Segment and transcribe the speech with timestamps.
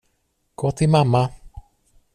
[0.55, 1.29] Gå till mamma.